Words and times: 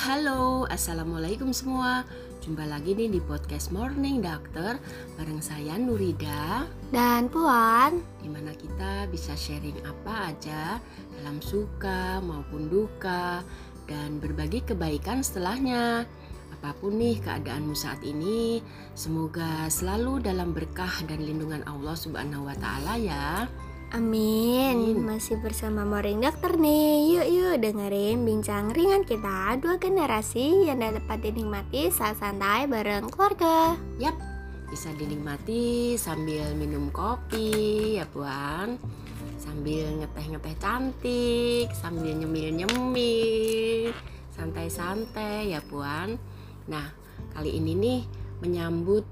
halo, 0.00 0.64
assalamualaikum 0.72 1.52
semua. 1.52 2.08
Jumpa 2.40 2.64
lagi 2.64 2.96
nih 2.96 3.12
di 3.12 3.20
podcast 3.20 3.68
Morning 3.68 4.24
Doctor 4.24 4.80
bareng 5.20 5.44
saya 5.44 5.76
Nurida 5.76 6.64
dan 6.88 7.28
Puan. 7.28 8.00
Di 8.24 8.32
mana 8.32 8.56
kita 8.56 9.04
bisa 9.12 9.36
sharing 9.36 9.76
apa 9.84 10.32
aja 10.32 10.80
dalam 11.20 11.44
suka 11.44 12.16
maupun 12.24 12.72
duka 12.72 13.44
dan 13.84 14.16
berbagi 14.24 14.64
kebaikan 14.64 15.20
setelahnya. 15.20 16.08
Apa 16.56 16.72
pun 16.80 16.96
nih 16.96 17.20
keadaanmu 17.20 17.76
saat 17.76 18.00
ini, 18.00 18.64
semoga 18.96 19.68
selalu 19.68 20.24
dalam 20.24 20.56
berkah 20.56 21.04
dan 21.12 21.20
lindungan 21.20 21.60
Allah 21.68 21.92
Subhanahu 21.92 22.48
wa 22.48 22.56
taala 22.56 22.96
ya. 22.96 23.44
Amin. 23.90 24.94
Amin. 24.94 25.02
Masih 25.02 25.34
bersama 25.42 25.82
Morning 25.82 26.22
Dokter 26.22 26.54
nih. 26.54 27.10
Yuk 27.10 27.26
yuk 27.26 27.54
dengerin 27.58 28.22
bincang 28.22 28.70
ringan 28.70 29.02
kita 29.02 29.58
dua 29.58 29.82
generasi 29.82 30.70
yang 30.70 30.78
dapat 30.78 31.18
dinikmati 31.18 31.90
saat 31.90 32.14
santai 32.22 32.70
bareng 32.70 33.10
keluarga. 33.10 33.74
Yap, 33.98 34.14
bisa 34.70 34.94
dinikmati 34.94 35.98
sambil 35.98 36.54
minum 36.54 36.94
kopi 36.94 37.98
ya 37.98 38.06
Puan 38.06 38.78
Sambil 39.34 39.98
ngeteh-ngeteh 39.98 40.54
cantik, 40.62 41.66
sambil 41.74 42.14
nyemil-nyemil 42.14 43.90
Santai-santai 44.30 45.50
ya 45.50 45.58
Puan 45.66 46.14
Nah, 46.70 46.86
kali 47.34 47.58
ini 47.58 47.74
nih 47.74 48.00
menyambut 48.46 49.02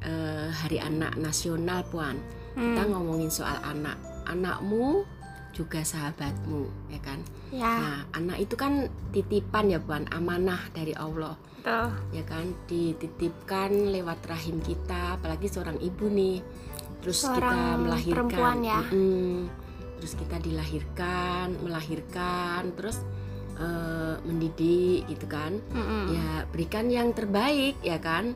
eh, 0.00 0.48
Hari 0.48 0.80
Anak 0.80 1.20
Nasional 1.20 1.84
Puan 1.92 2.16
Kita 2.56 2.88
Hmm, 2.88 2.96
ngomongin 2.96 3.28
soal 3.28 3.60
anak 3.64 4.11
Anakmu 4.24 5.04
juga 5.52 5.84
sahabatmu 5.84 6.88
ya 6.88 7.00
kan 7.04 7.20
ya, 7.52 7.68
Nah, 7.68 7.98
anak 8.16 8.40
itu 8.40 8.56
kan 8.56 8.88
titipan 9.12 9.68
ya 9.68 9.76
Puan, 9.76 10.08
amanah 10.08 10.72
dari 10.72 10.96
Allah 10.96 11.36
tuh. 11.60 11.92
ya 12.10 12.24
kan 12.24 12.56
dititipkan 12.66 13.92
lewat 13.92 14.24
rahim 14.24 14.58
kita 14.58 15.20
apalagi 15.20 15.46
seorang 15.46 15.76
ibu 15.78 16.08
nih 16.08 16.40
terus 17.04 17.20
kita 17.20 17.36
Seorang 17.36 17.84
melahirkan 17.84 18.16
perempuan 18.32 18.58
ya. 18.64 18.80
Mm-mm. 18.80 19.36
terus 19.98 20.12
kita 20.16 20.36
dilahirkan 20.40 21.46
melahirkan 21.60 22.62
terus 22.72 23.04
eh, 23.54 24.16
mendidik 24.24 25.04
gitu 25.06 25.26
kan 25.28 25.60
Mm-mm. 25.70 26.16
ya 26.16 26.28
berikan 26.48 26.88
yang 26.88 27.12
terbaik 27.12 27.76
ya 27.80 28.00
kan 28.00 28.32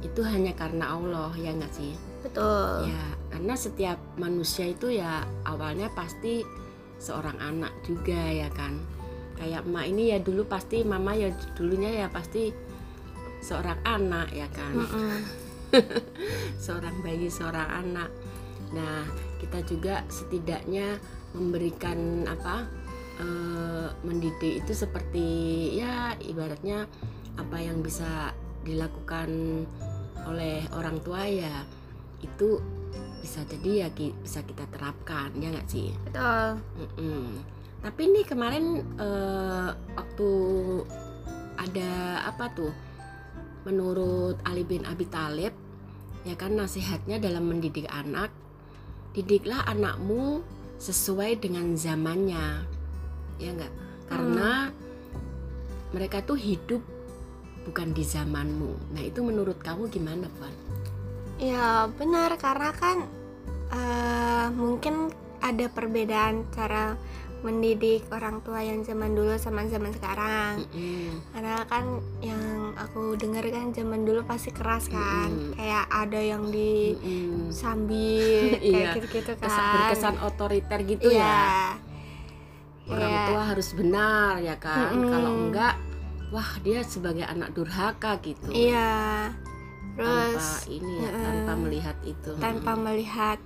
itu 0.00 0.22
hanya 0.22 0.54
karena 0.54 0.94
Allah 0.94 1.34
ya 1.34 1.50
nggak 1.50 1.74
sih 1.74 1.92
Betul. 2.22 2.88
ya 2.88 3.04
karena 3.30 3.54
setiap 3.54 3.98
manusia 4.18 4.66
itu 4.68 4.90
ya 4.90 5.22
awalnya 5.46 5.88
pasti 5.94 6.42
seorang 7.00 7.38
anak 7.38 7.72
juga 7.86 8.18
ya 8.18 8.50
kan? 8.50 8.76
Kayak 9.38 9.64
emak 9.64 9.86
ini 9.88 10.12
ya 10.12 10.18
dulu 10.20 10.44
pasti 10.44 10.84
mama 10.84 11.16
ya 11.16 11.32
dulunya 11.56 12.04
ya 12.04 12.06
pasti 12.12 12.52
seorang 13.40 13.80
anak 13.86 14.28
ya 14.34 14.50
kan? 14.52 14.74
Mm-mm. 14.76 15.18
seorang 16.64 17.00
bayi 17.00 17.30
seorang 17.30 17.70
anak. 17.70 18.10
Nah 18.74 19.06
kita 19.40 19.64
juga 19.64 20.04
setidaknya 20.10 21.00
memberikan 21.32 22.26
apa 22.26 22.66
eh, 23.22 23.88
mendidik 24.02 24.66
itu 24.66 24.72
seperti 24.74 25.28
ya 25.78 26.18
ibaratnya 26.18 26.84
apa 27.38 27.56
yang 27.62 27.80
bisa 27.80 28.34
dilakukan 28.66 29.64
oleh 30.28 30.60
orang 30.76 31.00
tua 31.00 31.24
ya 31.24 31.64
itu 32.20 32.60
bisa 33.20 33.44
jadi 33.44 33.86
ya 33.86 33.88
ki- 33.92 34.16
bisa 34.20 34.40
kita 34.40 34.64
terapkan 34.72 35.28
ya 35.36 35.52
nggak 35.52 35.68
sih 35.68 35.92
Betul. 36.08 36.58
Mm-mm. 36.80 37.24
Tapi 37.80 38.02
nih 38.12 38.24
kemarin 38.28 38.84
eh, 39.00 39.68
waktu 39.96 40.30
ada 41.56 41.90
apa 42.28 42.52
tuh? 42.52 42.72
Menurut 43.64 44.40
Ali 44.44 44.64
bin 44.64 44.84
Abi 44.84 45.04
Thalib, 45.04 45.52
ya 46.24 46.36
kan 46.36 46.56
nasihatnya 46.56 47.16
dalam 47.16 47.48
mendidik 47.48 47.88
anak, 47.88 48.32
didiklah 49.12 49.64
anakmu 49.64 50.40
sesuai 50.76 51.40
dengan 51.40 51.76
zamannya, 51.76 52.64
ya 53.36 53.48
enggak? 53.52 53.72
Karena 54.08 54.72
mereka 55.92 56.24
tuh 56.24 56.36
hidup 56.36 56.80
bukan 57.68 57.92
di 57.92 58.04
zamanmu. 58.04 58.96
Nah 58.96 59.02
itu 59.04 59.20
menurut 59.20 59.60
kamu 59.60 59.88
gimana, 59.88 60.28
Puan? 60.36 60.52
Ya 61.40 61.88
benar 61.90 62.36
karena 62.36 62.70
kan 62.70 63.08
eh, 63.70 64.46
mungkin 64.52 65.08
ada 65.40 65.66
perbedaan 65.66 66.44
cara 66.50 67.00
mendidik 67.40 68.04
orang 68.12 68.44
tua 68.44 68.60
yang 68.60 68.84
zaman 68.84 69.16
dulu 69.16 69.32
sama 69.34 69.64
zaman 69.64 69.88
sekarang. 69.90 70.60
Mm-mm. 70.68 71.24
Karena 71.32 71.64
kan 71.64 71.84
yang 72.20 72.76
aku 72.76 73.16
dengar 73.16 73.40
kan 73.48 73.72
zaman 73.72 74.04
dulu 74.04 74.20
pasti 74.22 74.52
keras 74.52 74.84
kan, 74.86 75.32
Mm-mm. 75.32 75.56
kayak 75.56 75.88
ada 75.88 76.20
yang 76.20 76.52
di 76.52 76.92
Mm-mm. 76.92 77.48
sambil 77.48 78.52
Iya. 78.60 78.92
kayak 78.92 78.94
gitu-gitu 79.00 79.32
Kesan- 79.34 79.56
kan. 79.56 79.72
berkesan 79.72 80.16
otoriter 80.20 80.80
gitu 80.84 81.08
Iya. 81.08 81.24
ya. 81.24 81.48
orang 82.84 83.06
Iya. 83.08 83.24
tua 83.24 83.42
harus 83.46 83.68
benar 83.72 84.32
ya 84.42 84.56
kan 84.58 84.90
Mm-mm. 84.92 85.08
kalau 85.08 85.30
enggak 85.40 85.74
wah 86.28 86.50
dia 86.60 86.82
sebagai 86.82 87.22
anak 87.22 87.54
durhaka 87.54 88.18
gitu 88.20 88.50
Iya. 88.50 89.30
Terus 89.96 90.38
tanpa 90.38 90.70
ini 90.70 90.92
ya 90.98 91.10
Mm-mm. 91.10 91.24
tanpa 91.24 91.52
melihat 91.58 91.96
itu. 92.04 92.30
Tanpa 92.36 92.72
melihat. 92.74 93.38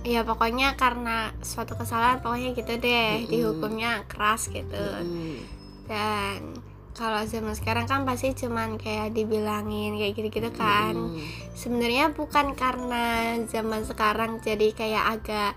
Ya 0.00 0.24
pokoknya 0.24 0.80
karena 0.80 1.28
suatu 1.44 1.76
kesalahan 1.76 2.24
pokoknya 2.24 2.56
gitu 2.56 2.72
deh. 2.76 3.24
Mm-mm. 3.24 3.28
dihukumnya 3.28 4.08
keras 4.08 4.48
gitu. 4.48 4.74
Mm-mm. 4.74 5.60
dan 5.90 6.54
kalau 6.90 7.24
zaman 7.26 7.54
sekarang 7.56 7.90
kan 7.90 8.06
pasti 8.06 8.30
cuman 8.36 8.78
kayak 8.78 9.10
dibilangin 9.10 9.98
kayak 9.98 10.14
gitu-gitu 10.14 10.50
kan. 10.54 10.94
Mm-mm. 10.94 11.20
sebenarnya 11.52 12.14
bukan 12.14 12.54
karena 12.54 13.36
zaman 13.44 13.82
sekarang 13.84 14.38
jadi 14.40 14.70
kayak 14.72 15.04
agak 15.18 15.52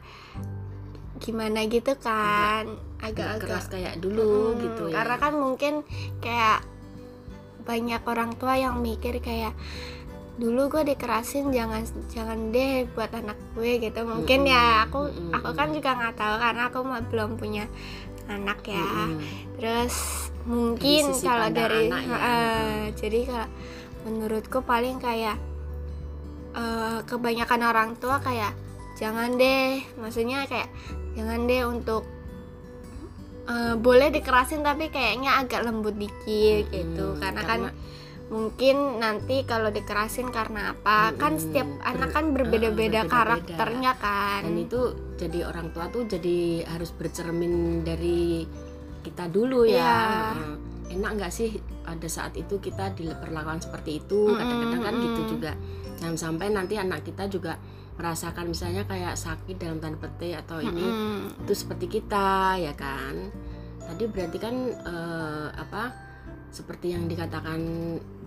gimana 1.19 1.63
gitu 1.72 1.95
kan. 1.95 2.68
Agak-agak 3.00 3.47
keras 3.47 3.68
kayak 3.72 4.00
dulu 4.00 4.56
Mm, 4.56 4.59
gitu 4.59 4.84
ya. 4.91 4.95
Karena 5.00 5.16
kan 5.19 5.34
mungkin 5.35 5.74
kayak 6.19 6.59
banyak 7.63 8.01
orang 8.03 8.35
tua 8.35 8.59
yang 8.59 8.79
mikir 8.79 9.19
kayak 9.24 9.56
dulu 10.34 10.66
gue 10.66 10.97
dikerasin 10.97 11.53
jangan 11.53 11.85
jangan 12.09 12.50
deh 12.50 12.90
buat 12.97 13.13
anak 13.13 13.38
gue 13.53 13.78
gitu 13.78 14.01
mungkin 14.01 14.50
Mm-mm, 14.50 14.53
ya 14.53 14.90
aku 14.90 15.06
aku 15.29 15.50
kan 15.53 15.69
juga 15.69 15.94
nggak 15.94 16.16
tahu 16.18 16.35
karena 16.41 16.63
aku 16.74 16.79
belum 17.13 17.31
punya 17.38 17.66
anak 18.25 18.66
ya 18.66 18.81
Mm-mm. 18.81 19.22
terus 19.62 19.94
mungkin 20.50 21.13
sisi 21.13 21.24
kalau 21.24 21.47
dari 21.53 21.88
anak 21.88 22.03
ya. 22.03 22.18
Jadi 22.97 23.19
kalau 23.29 23.47
menurutku 24.03 24.59
paling 24.66 25.00
kayak 25.00 25.38
eh, 26.57 27.00
kebanyakan 27.07 27.62
orang 27.63 27.90
tua 27.95 28.19
kayak 28.19 28.51
jangan 29.00 29.38
deh 29.40 29.85
maksudnya 30.01 30.50
kayak 30.50 30.68
jangan 31.13 31.45
deh 31.45 31.62
untuk 31.66 32.03
eh, 33.46 33.76
boleh 33.76 34.09
dikerasin 34.09 34.62
tapi 34.62 34.88
kayaknya 34.88 35.40
agak 35.40 35.64
lembut 35.64 35.96
dikit 35.96 36.64
gitu 36.70 37.06
Mm-mm, 37.14 37.22
karena, 37.22 37.42
kan 37.44 37.59
mungkin 38.28 38.98
nanti 38.98 39.46
kalau 39.46 39.70
dikerasin 39.70 40.31
karena 40.31 40.74
apa 40.74 41.14
kan 41.14 41.38
Mm-mm, 41.38 41.44
setiap 41.44 41.68
ber- 41.70 41.84
anak 41.86 42.09
kan 42.12 42.26
eh, 42.26 42.31
berbeda-beda 42.34 43.04
berbeda-beda. 43.04 43.14
karakternya 43.14 43.92
kan 44.00 44.42
dan 44.48 44.56
itu 44.58 44.81
jadi 45.20 45.40
orang 45.46 45.70
tua 45.72 45.86
tuh 45.88 46.04
jadi 46.04 46.38
harus 46.66 46.90
bercermin 46.92 47.86
dari 47.86 48.44
kita 49.04 49.28
dulu 49.28 49.68
ya. 49.68 50.34
Heeh. 50.34 50.56
enak 50.94 51.12
nggak 51.18 51.34
sih 51.34 51.58
pada 51.81 52.06
saat 52.06 52.38
itu 52.38 52.62
kita 52.62 52.94
diperlakukan 52.94 53.66
seperti 53.66 53.98
itu 53.98 54.38
kadang-kadang 54.38 54.81
kan 54.81 54.94
gitu 55.02 55.22
juga 55.36 55.52
jangan 55.98 56.16
sampai 56.16 56.48
nanti 56.54 56.78
anak 56.78 57.02
kita 57.02 57.25
juga 57.28 57.58
merasakan 57.94 58.50
misalnya 58.50 58.84
kayak 58.90 59.14
sakit 59.14 59.56
dalam 59.62 59.78
tanda 59.78 60.02
petik 60.02 60.34
atau 60.46 60.58
ini 60.59 60.81
Mm-mm. 60.81 61.46
itu 61.46 61.54
seperti 61.54 61.86
kita 62.00 62.57
ya 62.57 62.74
kan 62.74 63.30
tadi 63.84 64.04
berarti 64.10 64.38
kan 64.42 64.56
eh, 64.74 65.48
apa 65.54 65.94
seperti 66.54 66.94
yang 66.94 67.10
dikatakan 67.10 67.62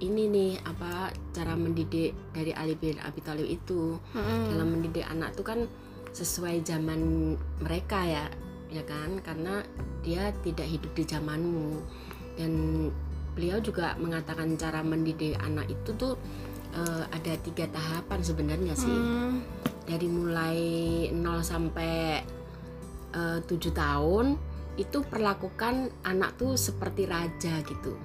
ini 0.03 0.23
nih 0.27 0.53
apa 0.67 1.15
cara 1.31 1.55
mendidik 1.55 2.15
dari 2.35 2.51
Ali 2.51 2.75
bin 2.75 2.99
Abi 3.03 3.23
Thalib 3.23 3.47
itu 3.47 3.99
Mm-mm. 4.15 4.55
dalam 4.55 4.69
mendidik 4.79 5.07
anak 5.07 5.35
tuh 5.35 5.47
kan 5.47 5.67
sesuai 6.15 6.63
zaman 6.63 7.35
mereka 7.63 8.03
ya 8.07 8.25
ya 8.71 8.83
kan 8.83 9.23
karena 9.23 9.63
dia 10.03 10.35
tidak 10.43 10.67
hidup 10.67 10.93
di 10.95 11.05
zamanmu 11.07 11.83
dan 12.35 12.53
beliau 13.37 13.61
juga 13.61 13.95
mengatakan 14.01 14.57
cara 14.57 14.81
mendidik 14.81 15.37
anak 15.39 15.69
itu 15.69 15.91
tuh 15.95 16.15
eh, 16.77 17.05
ada 17.09 17.33
tiga 17.41 17.67
tahapan 17.73 18.21
sebenarnya 18.21 18.75
sih. 18.77 18.93
Mm. 18.93 19.35
dari 19.87 20.11
mulai 20.11 20.59
0 21.15 21.47
sampai 21.47 22.19
eh, 23.15 23.39
7 23.39 23.49
tahun 23.71 24.35
itu 24.77 24.99
perlakukan 25.07 25.89
anak 26.05 26.37
tuh 26.37 26.59
seperti 26.59 27.07
raja 27.09 27.63
gitu. 27.65 27.97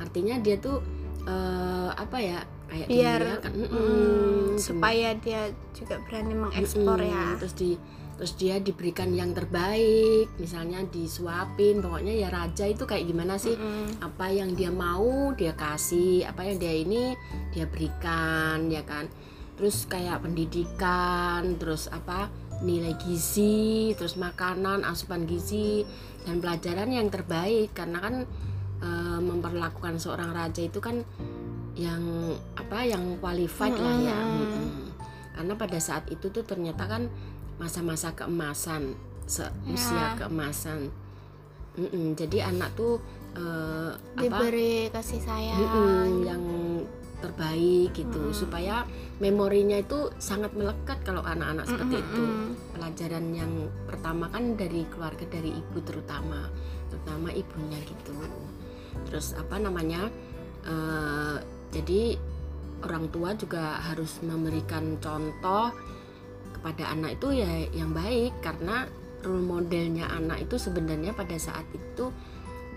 Artinya 0.00 0.38
dia 0.40 0.56
tuh 0.56 0.80
eh, 1.26 1.90
apa 1.90 2.16
ya 2.22 2.38
kayak 2.70 2.88
biar 2.88 3.20
dia 3.20 3.36
kan? 3.44 3.52
Mm, 3.52 3.66
mm-mm, 3.66 4.40
supaya 4.56 5.08
dia 5.20 5.52
juga 5.76 6.00
berani 6.06 6.34
mengekspor 6.38 6.98
Mm-mm, 7.02 7.12
ya. 7.12 7.24
Terus 7.42 7.54
di 7.58 7.70
terus 8.14 8.38
dia 8.38 8.62
diberikan 8.62 9.10
yang 9.10 9.34
terbaik 9.34 10.30
misalnya 10.38 10.86
disuapin 10.86 11.82
pokoknya 11.82 12.14
ya 12.14 12.28
raja 12.30 12.64
itu 12.70 12.86
kayak 12.86 13.10
gimana 13.10 13.34
sih 13.34 13.58
Mm-mm. 13.58 13.98
apa 14.06 14.30
yang 14.30 14.54
dia 14.54 14.70
mau 14.70 15.34
dia 15.34 15.52
kasih 15.58 16.22
apa 16.22 16.46
yang 16.46 16.56
dia 16.62 16.74
ini 16.74 17.18
dia 17.50 17.66
berikan 17.66 18.70
ya 18.70 18.86
kan 18.86 19.10
terus 19.58 19.86
kayak 19.90 20.22
pendidikan 20.22 21.58
terus 21.58 21.90
apa 21.90 22.30
nilai 22.62 22.94
gizi 23.02 23.94
terus 23.98 24.14
makanan 24.14 24.86
asupan 24.86 25.26
gizi 25.26 25.82
dan 26.22 26.38
pelajaran 26.38 26.90
yang 26.90 27.10
terbaik 27.10 27.74
karena 27.74 27.98
kan 27.98 28.14
e, 28.78 28.88
memperlakukan 29.20 29.98
seorang 29.98 30.30
raja 30.30 30.62
itu 30.62 30.78
kan 30.78 31.02
yang 31.74 32.02
apa 32.54 32.86
yang 32.86 33.18
qualified 33.18 33.74
lah 33.74 33.98
ya. 33.98 34.20
Mm-mm. 34.22 34.94
karena 35.34 35.54
pada 35.58 35.78
saat 35.82 36.06
itu 36.14 36.30
tuh 36.30 36.46
ternyata 36.46 36.86
kan 36.86 37.10
masa-masa 37.58 38.12
keemasan 38.12 38.94
seusia 39.24 40.14
Ya. 40.14 40.20
keemasan 40.20 40.90
Mm-mm, 41.74 42.14
jadi 42.14 42.54
anak 42.54 42.76
tuh 42.78 43.02
apa 43.34 44.14
diberi 44.14 44.86
kasih 44.94 45.18
sayang 45.18 45.58
Mm-mm, 45.58 46.06
yang 46.22 46.44
terbaik 47.18 47.90
gitu 47.96 48.30
Mm-mm. 48.30 48.36
supaya 48.36 48.86
memorinya 49.18 49.80
itu 49.80 50.12
sangat 50.20 50.52
melekat 50.54 51.00
kalau 51.02 51.24
anak-anak 51.24 51.66
seperti 51.66 51.98
itu 51.98 52.22
Mm-mm. 52.22 52.54
pelajaran 52.76 53.26
yang 53.34 53.52
pertama 53.90 54.30
kan 54.30 54.54
dari 54.54 54.86
keluarga 54.92 55.24
dari 55.26 55.50
ibu 55.50 55.78
terutama 55.82 56.46
terutama 56.92 57.32
ibunya 57.34 57.80
gitu 57.82 58.14
terus 59.08 59.34
apa 59.34 59.58
namanya 59.58 60.06
eh, 60.62 61.36
jadi 61.74 62.14
orang 62.84 63.10
tua 63.10 63.34
juga 63.34 63.80
harus 63.82 64.20
memberikan 64.22 65.00
contoh 65.00 65.74
kepada 66.64 66.96
anak 66.96 67.20
itu 67.20 67.44
ya 67.44 67.68
yang 67.76 67.92
baik 67.92 68.40
karena 68.40 68.88
role 69.20 69.44
modelnya 69.44 70.08
anak 70.08 70.48
itu 70.48 70.56
sebenarnya 70.56 71.12
pada 71.12 71.36
saat 71.36 71.68
itu 71.76 72.08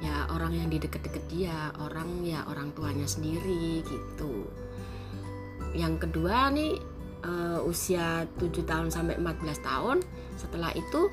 ya 0.03 0.27
orang 0.27 0.59
yang 0.59 0.67
di 0.67 0.75
deket-deket 0.75 1.23
dia 1.31 1.71
orang 1.79 2.19
ya 2.27 2.43
orang 2.51 2.75
tuanya 2.75 3.07
sendiri 3.07 3.79
gitu. 3.87 4.43
Yang 5.71 6.03
kedua 6.03 6.51
nih 6.51 6.75
eh, 7.23 7.59
usia 7.63 8.27
7 8.35 8.67
tahun 8.67 8.91
sampai 8.91 9.23
14 9.23 9.55
tahun 9.63 10.03
setelah 10.35 10.75
itu 10.75 11.07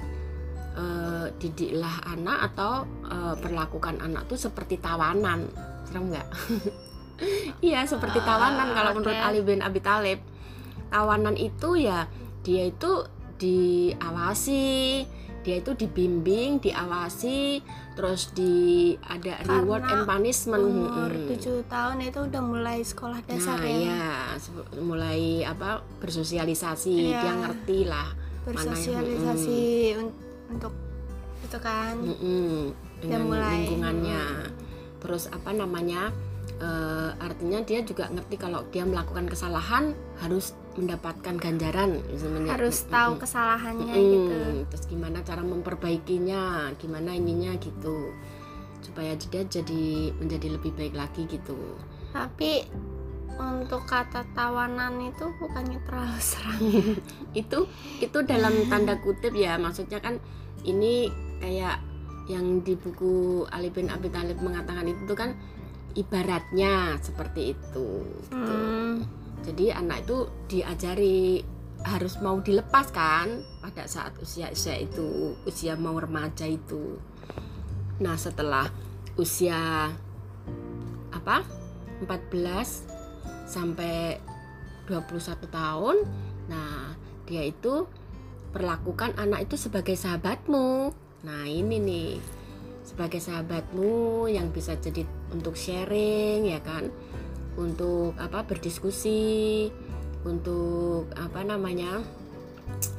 eh, 0.75 1.27
didiklah 1.39 2.11
anak 2.11 2.51
atau 2.51 2.83
eh, 3.07 3.39
perlakukan 3.39 4.03
anak 4.03 4.27
tuh 4.27 4.51
seperti 4.51 4.83
tawanan. 4.83 5.47
Serem 5.87 6.11
nggak? 6.11 6.27
Iya 7.63 7.87
seperti 7.87 8.19
tawanan 8.27 8.75
kalau 8.75 8.91
Ah, 8.91 8.95
menurut. 8.99 9.15
Ali 9.15 9.39
bin 9.47 9.63
Abi 9.63 9.79
Thalib. 9.79 10.19
Tawanan 10.91 11.39
itu 11.39 11.79
ya 11.79 12.11
dia 12.45 12.69
itu 12.69 12.93
diawasi 13.35 14.65
dia 15.45 15.61
itu 15.61 15.77
dibimbing 15.77 16.57
diawasi 16.57 17.61
terus 17.93 18.33
di 18.33 18.53
ada 19.03 19.37
reward 19.45 19.85
Karena 19.85 19.97
and 19.99 20.09
punishment 20.09 20.63
umur 20.63 21.11
Mm-mm. 21.13 21.37
7 21.37 21.65
tahun 21.67 21.97
itu 22.03 22.21
udah 22.23 22.43
mulai 22.43 22.79
sekolah 22.81 23.21
dasar 23.23 23.61
nah 23.61 23.69
ya? 23.69 23.77
ya 23.85 24.09
se- 24.35 24.53
mulai 24.79 25.21
apa 25.43 25.85
bersosialisasi 26.01 26.97
Iya. 27.07 27.21
dia 27.21 27.33
ngerti 27.39 27.79
lah 27.85 28.09
bersosialisasi 28.45 29.61
un- 29.97 30.17
untuk 30.51 30.73
itu 31.41 31.59
kan? 31.61 31.93
Mm-mm, 31.97 32.73
dengan 32.99 33.21
mulai, 33.29 33.69
lingkungannya. 33.69 34.25
terus 34.97 35.29
apa 35.29 35.53
namanya 35.53 36.09
eh, 36.57 37.11
artinya 37.19 37.61
dia 37.61 37.81
juga 37.81 38.09
ngerti 38.09 38.37
kalau 38.37 38.65
dia 38.69 38.83
melakukan 38.83 39.29
kesalahan 39.29 39.93
harus 40.19 40.57
mendapatkan 40.75 41.35
ganjaran 41.39 42.03
misalnya 42.11 42.55
harus 42.55 42.87
tahu 42.91 43.19
kesalahannya 43.19 43.95
Mm-mm. 43.95 44.13
gitu. 44.15 44.37
Terus 44.75 44.85
gimana 44.91 45.23
cara 45.23 45.43
memperbaikinya 45.43 46.75
gimana 46.79 47.15
ininya 47.15 47.55
gitu. 47.59 48.13
Supaya 48.85 49.17
dia 49.17 49.43
jadi 49.47 50.13
menjadi 50.19 50.55
lebih 50.55 50.75
baik 50.77 50.95
lagi 50.95 51.25
gitu. 51.31 51.57
Tapi 52.13 52.67
untuk 53.35 53.83
kata 53.87 54.23
tawanan 54.35 55.11
itu 55.11 55.27
bukannya 55.43 55.83
terlalu 55.87 56.19
serang. 56.23 56.63
Itu 57.43 57.67
itu 57.99 58.19
dalam 58.23 58.71
tanda 58.71 58.95
kutip 59.03 59.35
ya. 59.35 59.59
Maksudnya 59.59 59.99
kan 59.99 60.23
ini 60.63 61.11
kayak 61.43 61.83
yang 62.31 62.63
di 62.63 62.79
buku 62.79 63.45
Ali 63.51 63.69
bin 63.69 63.91
Abi 63.91 64.09
Thalib 64.09 64.41
mengatakan 64.41 64.89
itu 64.89 65.13
kan 65.13 65.37
ibaratnya 65.95 66.99
seperti 67.01 67.55
itu 67.55 67.89
gitu. 68.27 68.35
Hmm, 68.35 69.05
jadi 69.45 69.77
anak 69.77 70.09
itu 70.09 70.19
diajari 70.49 71.45
harus 71.85 72.17
mau 72.25 72.41
dilepaskan 72.41 73.45
pada 73.61 73.85
saat 73.85 74.17
usia 74.25 74.49
usia 74.49 74.81
itu 74.81 75.37
usia 75.45 75.77
mau 75.77 76.01
remaja 76.01 76.49
itu. 76.49 76.97
Nah 78.01 78.17
setelah 78.17 78.73
usia 79.21 79.93
apa 81.13 81.45
14 82.01 83.47
sampai 83.47 84.19
21 84.89 85.45
tahun 85.53 85.97
nah 86.49 86.97
dia 87.29 87.45
itu 87.45 87.85
perlakukan 88.57 89.17
anak 89.21 89.53
itu 89.53 89.61
sebagai 89.61 89.95
sahabatmu. 89.95 90.93
Nah 91.25 91.45
ini 91.45 91.77
nih 91.81 92.11
sebagai 92.85 93.21
sahabatmu 93.21 94.29
yang 94.29 94.53
bisa 94.53 94.77
jadi 94.77 95.09
untuk 95.33 95.57
sharing 95.57 96.49
ya 96.49 96.61
kan 96.61 96.93
untuk 97.55 98.19
apa 98.19 98.43
berdiskusi 98.43 99.71
untuk 100.25 101.13
apa 101.15 101.45
namanya 101.45 102.01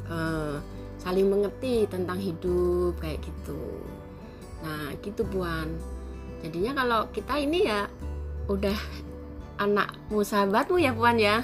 eh, 0.07 0.55
saling 1.01 1.27
mengerti 1.29 1.85
tentang 1.89 2.17
hidup 2.17 2.97
kayak 3.01 3.21
gitu. 3.21 3.61
Nah 4.65 4.93
gitu 5.01 5.21
puan. 5.27 5.69
Jadinya 6.41 6.71
kalau 6.77 7.01
kita 7.13 7.37
ini 7.41 7.69
ya 7.69 7.89
udah 8.45 8.77
anakmu 9.61 10.21
sahabatmu 10.21 10.77
ya 10.81 10.91
puan 10.93 11.17
ya. 11.17 11.41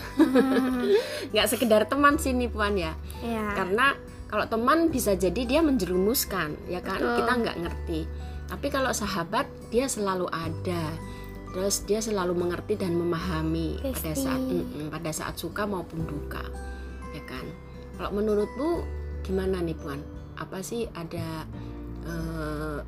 Nggak 1.34 1.48
sekedar 1.50 1.86
teman 1.90 2.18
sini 2.18 2.50
puan 2.50 2.78
ya. 2.78 2.94
Ya 3.22 3.54
karena 3.54 3.98
kalau 4.32 4.48
teman 4.48 4.88
bisa 4.88 5.14
jadi 5.14 5.42
dia 5.44 5.62
menjerumuskan 5.62 6.56
ya 6.72 6.80
kan? 6.80 7.04
Betul. 7.04 7.18
kita 7.22 7.32
nggak 7.44 7.58
ngerti. 7.68 8.00
Tapi 8.52 8.68
kalau 8.68 8.92
sahabat 8.92 9.48
dia 9.72 9.88
selalu 9.88 10.28
ada 10.28 10.84
terus 11.52 11.84
dia 11.84 12.00
selalu 12.00 12.34
mengerti 12.36 12.80
dan 12.80 12.96
memahami 12.96 13.80
pada 13.84 14.12
Besti. 14.12 14.24
saat 14.24 14.42
mm-mm, 14.42 14.88
pada 14.88 15.12
saat 15.12 15.36
suka 15.36 15.68
maupun 15.68 16.04
duka 16.08 16.44
ya 17.12 17.24
kan? 17.28 17.46
Kalau 18.00 18.12
menurutmu 18.16 18.70
gimana 19.22 19.60
nih 19.62 19.76
puan? 19.76 20.02
Apa 20.40 20.64
sih 20.64 20.88
ada 20.96 21.46
eh, 22.08 22.80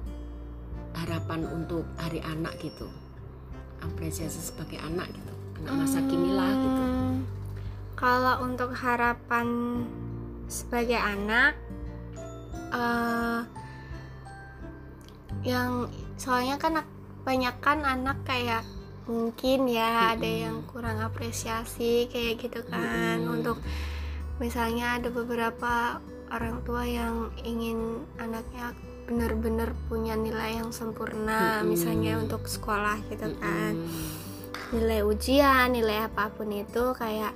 harapan 0.96 1.46
untuk 1.52 1.84
hari 2.00 2.24
anak 2.24 2.56
gitu? 2.64 2.88
Apresiasi 3.84 4.40
sebagai 4.40 4.80
anak 4.80 5.12
gitu 5.12 5.34
anak 5.64 5.88
masa 5.88 6.00
kini 6.04 6.32
lah 6.36 6.52
gitu. 6.52 6.84
Hmm, 6.84 7.16
Kalau 7.96 8.36
untuk 8.44 8.76
harapan 8.76 9.48
sebagai 10.52 11.00
anak, 11.00 11.56
eh 12.76 13.42
yang 15.48 15.88
soalnya 16.20 16.60
kan 16.60 16.84
banyak 17.24 17.56
kan 17.64 17.88
anak 17.88 18.20
kayak 18.28 18.64
mungkin 19.04 19.68
ya 19.68 20.16
ada 20.16 20.24
Mm-mm. 20.24 20.44
yang 20.48 20.58
kurang 20.68 21.04
apresiasi 21.04 22.08
kayak 22.08 22.40
gitu 22.40 22.64
kan 22.68 23.20
untuk 23.28 23.60
misalnya 24.40 25.00
ada 25.00 25.12
beberapa 25.12 26.00
orang 26.32 26.64
tua 26.64 26.88
yang 26.88 27.32
ingin 27.44 28.08
anaknya 28.16 28.72
benar-benar 29.04 29.76
punya 29.92 30.16
nilai 30.16 30.64
yang 30.64 30.72
sempurna 30.72 31.60
Mm-mm. 31.60 31.76
misalnya 31.76 32.16
untuk 32.16 32.48
sekolah 32.48 33.04
gitu 33.12 33.28
kan 33.44 33.76
Mm-mm. 33.76 34.80
nilai 34.80 35.04
ujian, 35.04 35.76
nilai 35.76 36.08
apa 36.08 36.32
pun 36.32 36.48
itu 36.50 36.96
kayak 36.96 37.36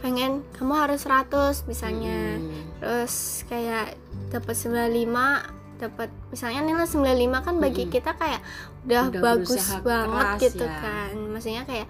pengen 0.00 0.40
kamu 0.56 0.74
harus 0.76 1.04
100 1.04 1.68
misalnya. 1.68 2.40
Terus 2.80 3.44
kayak 3.48 3.96
dapat 4.32 4.56
95 4.56 5.59
dapat 5.80 6.12
misalnya 6.28 6.60
nilai 6.60 6.84
95 6.84 7.40
kan 7.40 7.54
bagi 7.56 7.88
Mm-mm. 7.88 7.94
kita 7.96 8.12
kayak 8.12 8.40
udah, 8.84 9.02
Udah 9.08 9.20
bagus 9.24 9.64
banget 9.80 10.26
keras 10.28 10.42
gitu 10.44 10.64
ya. 10.68 10.76
kan. 10.78 11.12
Maksudnya 11.32 11.62
kayak 11.64 11.88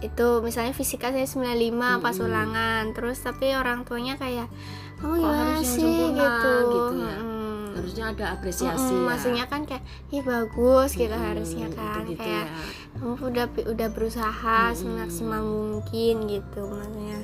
itu 0.00 0.28
misalnya 0.40 0.72
fisika 0.72 1.12
saya 1.12 1.28
95 1.28 1.76
pas 2.00 2.16
Mm-mm. 2.16 2.24
ulangan 2.24 2.82
terus 2.96 3.20
tapi 3.20 3.52
orang 3.52 3.84
tuanya 3.84 4.16
kayak 4.16 4.48
kamu 4.96 5.12
Kok 5.12 5.20
gimana 5.20 5.52
yang 5.60 5.64
sih 5.64 5.96
gitu, 6.16 6.52
gitu 6.72 6.94
ya? 6.96 7.16
Mm-mm. 7.20 7.76
harusnya 7.76 8.04
ada 8.08 8.24
apresiasi 8.32 8.92
Mm-mm, 8.92 9.04
ya 9.04 9.08
maksudnya 9.12 9.44
kan 9.44 9.60
kayak 9.68 9.84
ih 10.08 10.24
bagus 10.24 10.90
gitu 10.96 11.12
Mm-mm, 11.12 11.28
harusnya 11.28 11.68
kan 11.76 12.00
gitu-gitu 12.00 12.16
kayak 12.16 12.46
ya. 12.48 12.96
kamu 12.96 13.12
udah 13.28 13.46
udah 13.76 13.88
berusaha 13.92 14.60
Mm-mm. 14.72 14.80
semaksimal 14.80 15.42
mungkin 15.44 16.14
gitu 16.32 16.60
maksudnya 16.64 17.18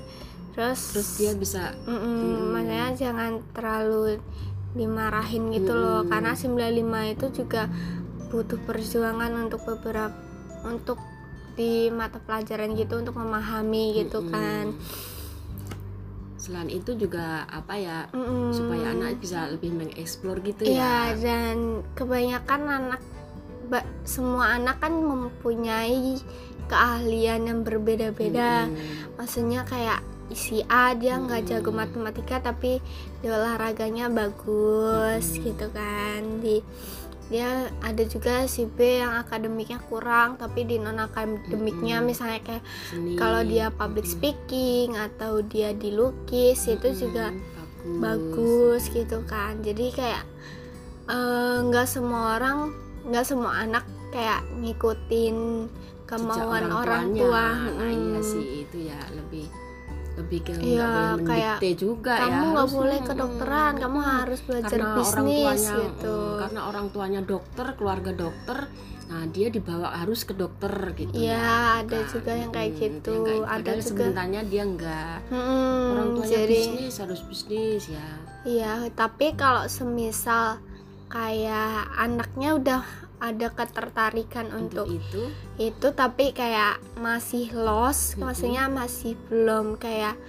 terus 0.52 0.80
terus 0.92 1.08
dia 1.16 1.32
bisa 1.32 1.72
mm-mm, 1.84 1.96
Mm-mm. 1.96 2.44
maksudnya 2.52 2.88
jangan 2.92 3.32
terlalu 3.56 4.20
dimarahin 4.76 5.50
gitu 5.50 5.72
loh 5.72 6.04
Mm-mm. 6.04 6.12
karena 6.12 6.32
95 6.36 7.14
itu 7.16 7.26
juga 7.42 7.62
butuh 8.28 8.60
perjuangan 8.68 9.32
untuk 9.48 9.64
beberapa 9.64 10.14
untuk 10.66 11.00
di 11.56 11.88
mata 11.88 12.20
pelajaran 12.20 12.76
gitu 12.76 13.00
untuk 13.00 13.16
memahami 13.16 14.04
gitu 14.04 14.20
Mm-mm. 14.20 14.32
kan 14.32 14.66
selain 16.36 16.70
itu 16.70 16.94
juga 16.94 17.48
apa 17.48 17.74
ya 17.74 17.98
Mm-mm. 18.12 18.52
supaya 18.54 18.92
anak 18.92 19.18
bisa 19.18 19.50
lebih 19.50 19.72
mengeksplor 19.74 20.38
gitu 20.44 20.62
Iya 20.62 21.16
ya 21.16 21.18
dan 21.18 21.82
kebanyakan 21.96 22.62
anak 22.70 23.02
semua 24.06 24.54
anak 24.54 24.78
kan 24.78 24.94
mempunyai 24.94 26.22
keahlian 26.70 27.50
yang 27.50 27.60
berbeda-beda. 27.66 28.70
Mm-mm. 28.70 29.18
Maksudnya 29.18 29.66
kayak 29.66 30.02
si 30.32 30.64
A 30.66 30.90
dia 30.92 31.14
nggak 31.16 31.46
jago 31.46 31.70
Mm-mm. 31.70 31.86
matematika 31.86 32.40
tapi 32.40 32.82
di 33.20 33.26
olahraganya 33.28 34.08
bagus 34.08 35.36
Mm-mm. 35.36 35.44
gitu 35.44 35.66
kan. 35.70 36.20
Di 36.40 36.64
dia 37.26 37.66
ada 37.82 38.06
juga 38.06 38.46
si 38.46 38.70
B 38.70 39.02
yang 39.02 39.18
akademiknya 39.18 39.82
kurang 39.90 40.38
tapi 40.38 40.62
di 40.62 40.78
non 40.78 41.02
akademiknya 41.02 41.98
Mm-mm. 41.98 42.06
misalnya 42.06 42.38
kayak 42.38 42.62
kalau 43.18 43.42
dia 43.42 43.74
public 43.74 44.06
Mm-mm. 44.06 44.14
speaking 44.14 44.94
atau 44.94 45.42
dia 45.42 45.74
dilukis 45.74 46.62
itu 46.64 46.86
Mm-mm. 46.86 47.02
juga 47.02 47.26
bagus, 47.34 47.98
bagus 47.98 48.82
gitu 48.94 49.18
kan 49.26 49.58
jadi 49.58 49.86
kayak 49.90 50.24
eh, 51.06 51.58
nggak 51.66 51.86
semua 51.86 52.38
orang 52.38 52.70
nggak 53.06 53.26
semua 53.26 53.58
anak 53.58 53.82
kayak 54.10 54.46
ngikutin 54.62 55.66
Jejak 55.66 56.06
kemauan 56.06 56.70
orang, 56.70 57.10
tuanya. 57.10 57.18
tua 57.18 57.46
nah 57.74 57.90
iya 57.90 58.18
Mm. 58.18 58.22
sih 58.22 58.46
itu 58.62 58.86
ya 58.86 58.98
lebih 59.10 59.50
lebih 60.16 60.40
ke 60.40 60.52
Iya, 60.56 60.88
boleh 61.14 61.28
kayak 61.28 61.76
juga 61.76 62.12
ya 62.12 62.22
kamu 62.26 62.44
nggak 62.48 62.68
boleh 62.70 62.98
kedokteran 63.02 63.72
kamu 63.76 63.98
mm, 63.98 64.08
harus 64.16 64.40
belajar 64.40 64.70
karena 64.72 64.88
orang 64.88 64.96
bisnis 64.96 65.36
tuanya 65.36 65.74
gitu. 65.78 66.16
karena 66.36 66.60
orang 66.64 66.86
tuanya 66.88 67.20
dokter 67.22 67.66
keluarga 67.74 68.10
dokter 68.12 68.58
nah 69.06 69.22
dia 69.24 69.46
dibawa 69.46 69.94
harus 69.94 70.20
ke 70.20 70.34
dokter 70.34 70.72
gitu. 70.92 71.14
Iya, 71.14 71.30
ya 71.30 71.54
ada 71.78 71.94
kan. 71.96 72.10
juga 72.10 72.32
yang 72.34 72.50
kayak 72.50 72.72
gitu. 72.74 73.12
yang 73.12 73.22
kayak- 73.22 73.38
Ada 73.38 73.54
padahal 73.54 73.78
juga- 73.78 73.86
sebenarnya 73.86 74.40
dia 74.42 74.62
enggak 74.64 75.16
Mm, 75.28 75.86
orang 75.86 76.08
tuanya 76.10 76.32
jadi 76.34 76.58
bisnis 76.58 76.94
harus 76.98 77.20
bisnis 77.22 77.82
ya. 77.86 78.08
Iya 78.42 78.72
tapi 78.90 79.26
kalau 79.34 79.64
semisal 79.66 80.58
kayak 81.06 81.86
anaknya 81.94 82.50
udah 82.52 82.82
ada 83.18 83.48
ketertarikan 83.48 84.50
untuk 84.50 84.84
untuk 84.84 84.92
itu 84.94 85.22
itu 85.56 85.86
tapi 85.90 86.30
kayak 86.30 86.78
masih 86.96 87.48
lost 87.52 88.14
Mm-mm. 88.14 88.28
maksudnya 88.28 88.68
masih 88.68 89.16
belum 89.26 89.76
kayak 89.76 90.20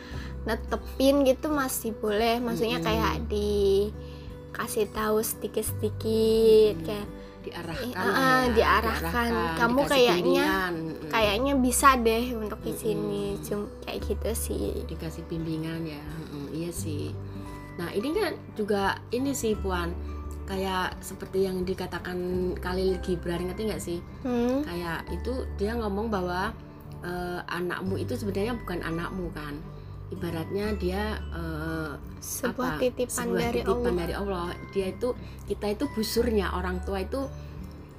netepin 0.43 1.23
gitu 1.23 1.49
masih 1.49 1.91
boleh 1.93 2.39
maksudnya 2.39 2.79
Mm-mm. 2.79 2.87
kayak 2.87 3.13
dikasih 3.27 4.87
tahu 4.89 5.19
sedikit-sedikit 5.19 6.75
Mm-mm. 6.75 6.85
kayak 6.85 7.07
diarahkan 7.43 7.87
Eh, 7.87 7.95
lah 7.95 8.11
ah, 8.11 8.43
ya, 8.43 8.51
diarahkan. 8.51 9.29
Kamu 9.55 9.79
kayaknya- 9.85 10.67
mm, 10.69 11.07
kayaknya 11.07 11.53
bisa 11.55 11.95
deh 11.95 12.25
untuk 12.33 12.59
di 12.61 12.73
sini 12.73 13.23
Mm-mm. 13.33 13.43
cum 13.45 13.59
kayak 13.81 13.99
gitu 14.01 14.29
sih 14.33 14.83
dikasih 14.85 15.23
bimbingan 15.25 15.83
ya 15.85 16.03
mm, 16.03 16.51
iya 16.51 16.71
sih 16.71 17.11
nah 17.75 17.87
ini 17.89 18.09
kan 18.09 18.33
juga 18.53 18.83
ini 19.09 19.31
sih 19.31 19.53
puan 19.53 19.93
kayak 20.47 20.95
seperti 21.03 21.43
yang 21.43 21.67
dikatakan 21.67 22.17
Khalil 22.63 22.97
Gibran 23.03 23.51
ngerti 23.51 23.61
nggak 23.67 23.83
sih? 23.83 23.99
Hmm? 24.23 24.63
kayak 24.63 25.03
itu 25.11 25.43
dia 25.59 25.75
ngomong 25.75 26.07
bahwa 26.07 26.55
eh, 27.03 27.39
anakmu 27.51 27.99
itu 27.99 28.15
sebenarnya 28.15 28.55
bukan 28.55 28.79
anakmu 28.81 29.27
kan. 29.35 29.59
Ibaratnya 30.07 30.71
dia 30.79 31.19
eh, 31.35 31.91
sebuah 32.23 32.79
apa, 32.79 32.81
titipan 32.81 33.27
sebuah 33.27 33.41
dari 33.43 33.59
titipan 33.59 33.91
Allah. 33.91 33.99
dari 33.99 34.13
Allah. 34.15 34.47
Dia 34.71 34.87
itu 34.95 35.09
kita 35.51 35.65
itu 35.67 35.85
busurnya 35.91 36.47
orang 36.55 36.79
tua 36.87 37.03
itu 37.03 37.27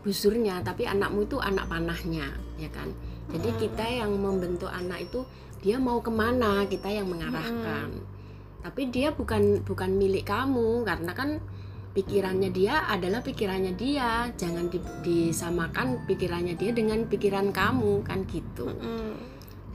busurnya 0.02 0.64
tapi 0.64 0.88
anakmu 0.88 1.28
itu 1.28 1.36
anak 1.36 1.68
panahnya 1.68 2.32
ya 2.56 2.72
kan? 2.72 2.88
Jadi 3.28 3.48
Mm. 3.52 3.58
kita 3.60 3.84
yang 3.84 4.12
membentuk 4.16 4.72
anak 4.72 5.04
itu 5.04 5.20
dia 5.60 5.76
mau 5.76 6.00
ke 6.00 6.08
mana? 6.08 6.64
Kita 6.64 6.88
yang 6.88 7.12
mengarahkan. 7.12 7.92
Tapi 8.64 8.88
dia 8.88 9.12
bukan 9.12 9.60
bukan 9.68 9.90
milik 10.00 10.24
kamu 10.24 10.88
karena 10.88 11.12
kan 11.12 11.36
pikirannya 11.92 12.50
dia 12.50 12.84
adalah 12.86 13.20
pikirannya 13.20 13.74
dia. 13.74 14.28
Jangan 14.34 14.68
di- 14.68 14.82
disamakan 15.02 16.04
pikirannya 16.04 16.54
dia 16.54 16.70
dengan 16.72 17.04
pikiran 17.04 17.50
kamu 17.50 18.04
kan 18.04 18.24
gitu. 18.28 18.68
Mm-mm. 18.68 19.14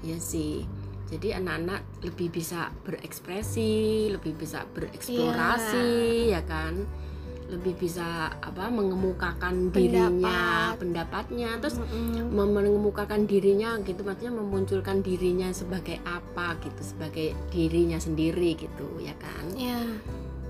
ya 0.04 0.20
sih. 0.20 0.68
Jadi 1.08 1.30
anak-anak 1.30 2.04
lebih 2.04 2.34
bisa 2.34 2.74
berekspresi 2.84 4.10
lebih 4.10 4.34
bisa 4.34 4.66
bereksplorasi 4.66 5.92
ya 6.32 6.42
kan? 6.44 6.84
Lebih 7.44 7.78
bisa 7.78 8.34
apa 8.34 8.68
mengemukakan 8.68 9.70
dirinya 9.70 10.74
pendapatnya. 10.74 11.62
Terus 11.62 11.78
Mm-mm. 11.78 12.34
mem- 12.34 12.54
mengemukakan 12.56 13.30
dirinya 13.30 13.78
gitu. 13.86 14.02
Maksudnya 14.02 14.34
memunculkan 14.34 15.06
dirinya 15.06 15.54
sebagai 15.54 16.02
apa 16.02 16.58
gitu. 16.66 16.82
Sebagai 16.82 17.38
dirinya 17.54 18.02
sendiri 18.02 18.58
gitu 18.58 18.88
ya 18.98 19.14
kan? 19.22 19.54
Ya 19.54 19.78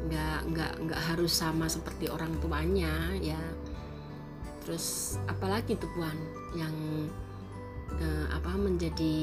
nggak 0.03 0.39
nggak 0.51 0.73
nggak 0.87 1.01
harus 1.11 1.31
sama 1.31 1.65
seperti 1.71 2.11
orang 2.11 2.35
tuanya 2.43 3.15
ya. 3.19 3.39
Terus 4.63 5.17
apalagi 5.27 5.75
tuh 5.75 5.91
puan 5.95 6.15
yang 6.55 6.75
eh, 7.99 8.25
apa 8.31 8.51
menjadi 8.55 9.15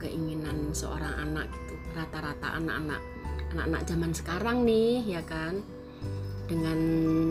keinginan 0.00 0.72
seorang 0.72 1.12
anak 1.20 1.48
gitu. 1.52 1.74
Rata-rata 1.96 2.58
anak-anak 2.60 3.00
anak-anak 3.54 3.82
zaman 3.86 4.12
sekarang 4.12 4.56
nih 4.64 5.04
ya 5.04 5.22
kan. 5.24 5.60
Dengan 6.44 6.78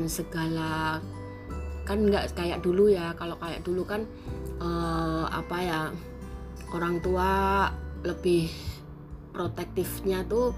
segala 0.10 0.98
kan 1.86 2.00
nggak 2.06 2.34
kayak 2.38 2.62
dulu 2.62 2.90
ya. 2.90 3.14
Kalau 3.18 3.38
kayak 3.38 3.62
dulu 3.66 3.86
kan 3.86 4.06
eh, 4.62 5.26
apa 5.30 5.58
ya 5.62 5.82
orang 6.74 6.98
tua 7.06 7.70
lebih 8.04 8.50
protektifnya 9.34 10.26
tuh 10.30 10.54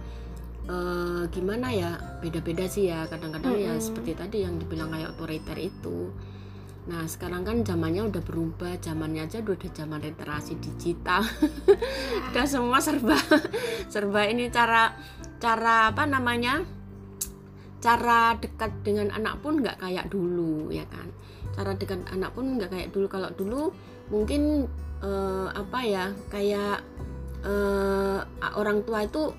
eh, 0.65 1.23
gimana 1.29 1.67
ya 1.71 1.91
beda-beda 2.21 2.65
sih 2.65 2.89
ya. 2.89 3.05
Kadang-kadang 3.09 3.55
ya 3.57 3.73
Mm-mm. 3.75 3.83
seperti 3.83 4.11
tadi 4.17 4.37
yang 4.45 4.57
dibilang 4.57 4.89
kayak 4.93 5.17
otoriter 5.17 5.57
itu. 5.59 6.09
Nah 6.85 7.09
sekarang 7.09 7.41
kan 7.41 7.57
zamannya 7.65 8.05
udah 8.05 8.21
berubah. 8.21 8.77
Zamannya 8.77 9.25
aja 9.25 9.41
udah 9.41 9.57
ada 9.57 9.69
zaman 9.73 9.99
literasi 10.01 10.53
digital. 10.61 11.25
Udah 12.31 12.45
semua 12.45 12.77
serba 12.83 13.17
serba 13.93 14.21
ini 14.29 14.53
cara 14.53 14.93
cara 15.41 15.89
apa 15.89 16.05
namanya? 16.05 16.61
Cara 17.81 18.37
dekat 18.37 18.81
dengan 18.81 19.13
anak 19.13 19.41
pun 19.41 19.61
nggak 19.61 19.81
kayak 19.81 20.09
dulu 20.09 20.69
ya 20.69 20.85
kan? 20.89 21.09
Cara 21.57 21.73
dekat 21.73 22.05
anak 22.13 22.33
pun 22.37 22.57
nggak 22.57 22.69
kayak 22.69 22.89
dulu. 22.93 23.05
Kalau 23.09 23.29
dulu 23.33 23.73
mungkin 24.13 24.69
eh, 25.01 25.47
apa 25.53 25.79
ya 25.81 26.13
kayak 26.29 26.85
eh, 27.45 28.19
orang 28.57 28.85
tua 28.85 29.05
itu 29.05 29.33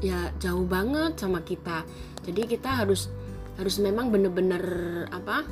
ya 0.00 0.32
jauh 0.38 0.64
banget 0.64 1.18
sama 1.18 1.42
kita. 1.44 1.84
Jadi 2.22 2.46
kita 2.46 2.86
harus 2.86 3.10
harus 3.58 3.76
memang 3.82 4.08
bener-bener 4.08 4.64
apa 5.12 5.44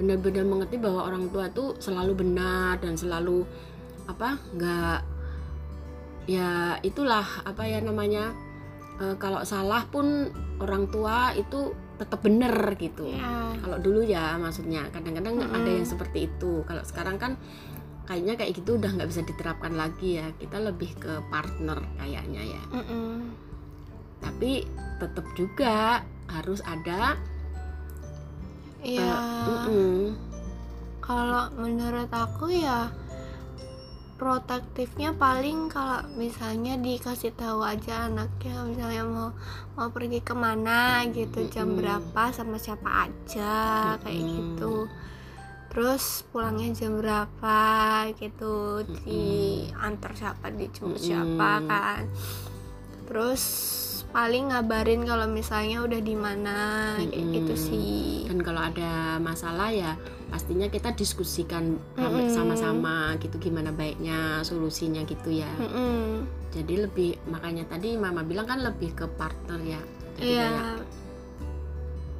benar-benar 0.00 0.48
mengerti 0.48 0.80
bahwa 0.80 1.06
orang 1.06 1.28
tua 1.28 1.52
itu 1.52 1.76
selalu 1.76 2.24
benar 2.24 2.80
dan 2.80 2.96
selalu 2.96 3.44
apa 4.08 4.40
nggak 4.56 4.98
ya 6.24 6.80
itulah 6.80 7.44
apa 7.44 7.62
ya 7.68 7.84
namanya 7.84 8.32
eh, 8.98 9.14
kalau 9.20 9.44
salah 9.44 9.84
pun 9.86 10.32
orang 10.58 10.88
tua 10.88 11.36
itu 11.36 11.76
tetap 12.00 12.24
benar 12.24 12.80
gitu. 12.80 13.12
Ya 13.12 13.52
kalau 13.60 13.76
dulu 13.76 14.00
ya 14.00 14.40
maksudnya 14.40 14.88
kadang-kadang 14.88 15.36
Mm-mm. 15.36 15.52
ada 15.52 15.68
yang 15.68 15.84
seperti 15.84 16.32
itu. 16.32 16.64
Kalau 16.64 16.80
sekarang 16.80 17.20
kan 17.20 17.36
kayaknya 18.08 18.40
kayak 18.40 18.56
gitu 18.56 18.80
udah 18.80 18.90
nggak 18.96 19.08
bisa 19.12 19.20
diterapkan 19.20 19.76
lagi 19.76 20.16
ya. 20.16 20.32
Kita 20.40 20.64
lebih 20.64 20.96
ke 20.96 21.20
partner 21.28 21.76
kayaknya 22.00 22.56
ya. 22.56 22.62
Mm-mm. 22.72 23.49
Tapi 24.20 24.68
tetap 25.00 25.24
juga 25.34 26.04
harus 26.30 26.60
ada 26.62 27.16
ya 28.80 29.12
mm-mm. 29.44 30.16
kalau 31.02 31.52
menurut 31.56 32.08
aku 32.08 32.52
ya 32.52 32.88
protektifnya 34.20 35.16
paling 35.16 35.72
kalau 35.72 36.04
misalnya 36.16 36.76
dikasih 36.76 37.32
tahu 37.32 37.64
aja 37.64 38.08
anaknya 38.08 38.68
misalnya 38.68 39.04
mau 39.08 39.28
mau 39.80 39.88
pergi 39.88 40.20
ke 40.20 40.36
mana 40.36 41.08
gitu 41.08 41.48
jam 41.48 41.72
Mm-mm. 41.72 41.80
berapa 41.80 42.22
sama 42.36 42.60
siapa 42.60 43.08
aja 43.08 43.96
kayak 44.04 44.20
Mm-mm. 44.20 44.36
gitu 44.36 44.74
terus 45.72 46.26
pulangnya 46.28 46.74
jam 46.76 46.98
berapa 47.00 47.60
gitu 48.18 48.84
diantar 49.06 50.12
siapa 50.18 50.52
dijemput 50.52 50.98
siapa 51.00 51.62
kan 51.64 52.02
terus 53.06 53.42
paling 54.10 54.50
ngabarin 54.50 55.06
kalau 55.06 55.26
misalnya 55.26 55.86
udah 55.86 56.00
di 56.02 56.16
mana 56.18 56.56
kayak 56.98 57.14
gitu 57.30 57.54
sih 57.54 58.26
dan 58.26 58.42
kalau 58.42 58.58
ada 58.60 59.16
masalah 59.18 59.70
ya 59.70 59.94
pastinya 60.26 60.66
kita 60.66 60.90
diskusikan 60.94 61.78
sama-sama 62.30 63.14
gitu 63.18 63.38
gimana 63.38 63.70
baiknya 63.70 64.42
solusinya 64.42 65.06
gitu 65.06 65.30
ya 65.30 65.50
Mm-mm. 65.58 66.26
jadi 66.50 66.90
lebih 66.90 67.22
makanya 67.26 67.66
tadi 67.66 67.94
mama 67.94 68.22
bilang 68.22 68.46
kan 68.46 68.62
lebih 68.62 68.94
ke 68.94 69.06
partner 69.14 69.58
ya 69.62 69.82
jadi 70.18 70.26
Iya. 70.26 70.46
kayak 70.50 70.78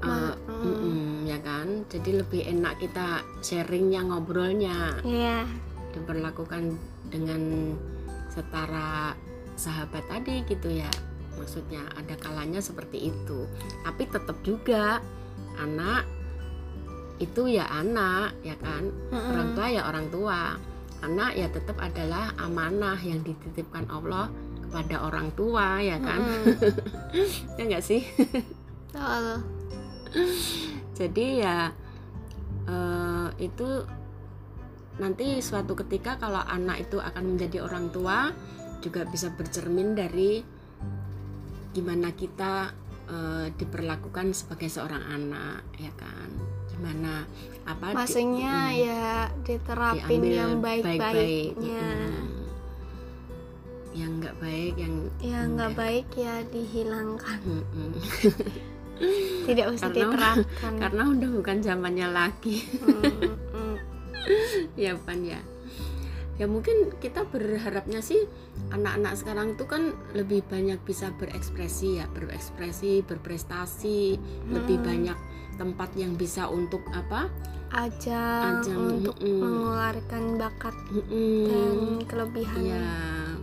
eh, 0.01 0.35
mm. 0.47 0.63
mm-mm, 0.63 0.99
ya 1.27 1.39
kan 1.43 1.67
jadi 1.91 2.11
lebih 2.23 2.43
enak 2.47 2.75
kita 2.79 3.07
sharingnya 3.43 4.07
ngobrolnya 4.07 4.95
Iya. 5.03 5.43
diperlakukan 5.91 6.79
dengan 7.11 7.75
setara 8.31 9.15
sahabat 9.59 10.07
tadi 10.07 10.47
gitu 10.47 10.71
ya 10.71 10.89
maksudnya 11.39 11.85
ada 11.95 12.15
kalanya 12.19 12.59
seperti 12.59 13.13
itu 13.13 13.47
tapi 13.87 14.09
tetap 14.09 14.37
juga 14.43 14.99
anak 15.61 16.09
itu 17.21 17.53
ya 17.53 17.69
anak 17.69 18.33
ya 18.41 18.57
kan 18.57 18.89
Mm-mm. 19.13 19.31
orang 19.37 19.49
tua 19.53 19.67
ya 19.69 19.83
orang 19.85 20.07
tua 20.09 20.41
anak 21.01 21.33
ya 21.37 21.49
tetap 21.53 21.77
adalah 21.81 22.33
amanah 22.41 22.97
yang 23.01 23.21
dititipkan 23.21 23.85
Allah 23.93 24.33
kepada 24.65 25.05
orang 25.05 25.29
tua 25.37 25.85
ya 25.85 26.01
kan 26.01 26.21
Mm-mm. 26.25 26.57
ya 27.61 27.63
nggak 27.69 27.85
sih 27.85 28.03
Betul. 28.89 29.25
jadi 30.99 31.27
ya 31.45 31.59
eh, 32.65 33.29
itu 33.37 33.69
nanti 35.01 35.41
suatu 35.41 35.73
ketika 35.77 36.21
kalau 36.21 36.41
anak 36.45 36.89
itu 36.89 37.01
akan 37.01 37.37
menjadi 37.37 37.65
orang 37.65 37.89
tua 37.93 38.33
juga 38.81 39.05
bisa 39.09 39.29
bercermin 39.33 39.93
dari 39.93 40.41
gimana 41.71 42.11
kita 42.13 42.75
eh, 43.07 43.47
diperlakukan 43.53 44.33
sebagai 44.33 44.67
seorang 44.67 45.03
anak 45.05 45.63
ya 45.77 45.91
kan 45.95 46.31
gimana 46.69 47.27
apa 47.63 47.91
di- 47.91 47.97
Maksudnya 47.97 48.57
mm, 48.67 48.77
ya 48.81 49.09
diterapin 49.41 50.23
yang 50.25 50.53
baik-baik, 50.59 50.99
baik-baiknya. 50.99 51.89
mm. 52.09 52.29
yang 53.91 54.11
nggak 54.17 54.37
baik 54.39 54.75
yang 54.77 54.95
Yang 55.19 55.45
nggak 55.51 55.71
Enggak. 55.71 55.71
baik 55.77 56.07
ya 56.15 56.35
dihilangkan. 56.47 57.41
Tidak 59.43 59.67
usah 59.67 59.89
Karena- 59.89 60.37
diterapkan. 60.37 60.73
karena 60.77 61.03
udah 61.09 61.31
bukan 61.33 61.59
zamannya 61.59 62.09
lagi 62.09 62.61
Mm, 62.79 63.33
mm. 63.51 63.77
ya 64.83 64.93
pan 64.95 65.21
ya 65.21 65.41
ya 66.41 66.49
mungkin 66.49 66.97
kita 66.97 67.29
berharapnya 67.29 68.01
sih 68.01 68.25
anak-anak 68.71 69.13
sekarang 69.15 69.53
itu 69.55 69.65
kan 69.65 69.93
lebih 70.11 70.41
banyak 70.43 70.81
bisa 70.81 71.13
berekspresi 71.13 72.01
ya 72.01 72.09
berekspresi 72.09 73.05
berprestasi 73.05 74.17
lebih 74.49 74.81
Hmm. 74.81 74.87
banyak 74.87 75.19
tempat 75.55 75.93
yang 75.95 76.17
bisa 76.17 76.49
untuk 76.49 76.81
apa 76.91 77.29
Ajang, 77.71 78.67
Ajang, 78.67 78.99
untuk 78.99 79.15
mm-mm. 79.21 79.39
mengeluarkan 79.39 80.25
bakat 80.37 80.75
dan 80.91 80.99
Mm-mm. 80.99 82.03
kelebihannya. 82.03 82.67
ya 82.67 82.83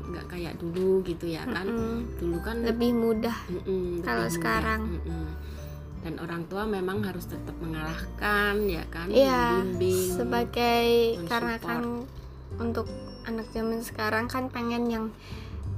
nggak 0.04 0.26
kayak 0.28 0.54
dulu 0.58 1.00
gitu 1.02 1.32
ya 1.32 1.46
kan 1.46 1.64
Mm-mm. 1.64 2.18
dulu 2.18 2.38
kan 2.42 2.60
Lebih 2.60 2.92
mudah. 2.92 3.38
mm-mm, 3.48 4.02
kalau 4.02 4.26
lebih 4.26 4.36
mudah. 4.36 4.36
sekarang. 4.36 4.82
Mm-mm. 5.00 5.28
dan 5.98 6.14
orang 6.20 6.44
tua 6.46 6.64
memang 6.64 7.04
harus 7.04 7.26
tetap 7.26 7.56
mengarahkan 7.58 8.56
ya 8.66 8.84
kan 8.88 9.08
Iya, 9.08 9.64
membimbing 9.64 10.00
sebagai 10.12 10.88
karena 11.24 11.56
kan 11.58 11.82
untuk 12.58 12.90
anak 13.28 13.48
zaman 13.54 13.84
sekarang 13.84 14.26
kan 14.32 14.50
pengen 14.50 14.90
yang 14.90 15.06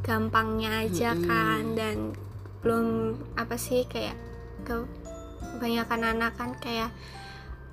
gampangnya 0.03 0.87
aja 0.87 1.13
Mm-mm. 1.13 1.27
kan 1.27 1.63
dan 1.75 1.97
belum 2.63 3.15
apa 3.39 3.55
sih 3.55 3.87
kayak 3.87 4.15
kebanyakan 4.67 6.01
anak 6.03 6.35
kan 6.35 6.51
kayak 6.59 6.91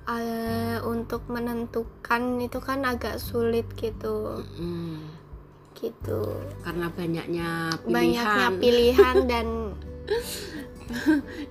eh, 0.07 0.79
untuk 0.83 1.27
menentukan 1.27 2.39
itu 2.39 2.59
kan 2.63 2.83
agak 2.87 3.19
sulit 3.19 3.67
gitu 3.75 4.43
Mm-mm. 4.43 5.03
gitu 5.77 6.35
karena 6.63 6.87
banyaknya 6.89 7.49
pilihan 7.83 7.93
banyaknya 7.93 8.47
pilihan 8.57 9.17
dan 9.31 9.47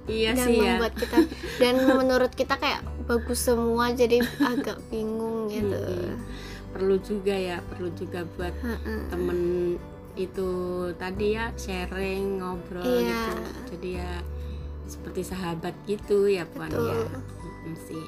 iya 0.09 0.33
dan 0.33 0.47
sih 0.49 0.57
ya 0.57 0.81
membuat 0.81 0.95
kita 0.97 1.19
dan 1.61 1.75
menurut 1.85 2.33
kita 2.33 2.57
kayak 2.57 2.81
bagus 3.05 3.45
semua 3.45 3.93
jadi 3.93 4.25
agak 4.41 4.81
bingung 4.89 5.53
gitu 5.53 5.77
Mm-mm. 5.77 6.17
Perlu 6.77 7.01
juga 7.01 7.33
ya 7.33 7.57
perlu 7.65 7.89
juga 7.97 8.29
buat 8.37 8.53
temen 9.09 9.41
itu 10.13 10.49
tadi 10.97 11.33
ya 11.33 11.49
sharing 11.57 12.41
ngobrol 12.41 12.85
Iya. 12.85 13.01
gitu. 13.09 13.33
Jadi 13.73 13.89
ya 13.97 14.13
seperti 14.85 15.21
sahabat 15.25 15.73
gitu 15.85 16.29
ya 16.29 16.45
puan 16.45 16.69
Betul. 16.69 16.89
ya 16.93 17.01
Mm, 17.67 17.77
sih. 17.81 18.05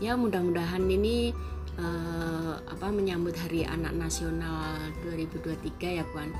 Ya 0.00 0.12
mudah-mudahan 0.16 0.82
ini 0.84 1.30
eh, 1.76 2.54
apa 2.58 2.90
menyambut 2.90 3.36
Hari 3.36 3.62
Anak 3.62 3.94
Nasional 3.94 4.80
2023 5.04 6.00
ya 6.00 6.04
puan. 6.08 6.32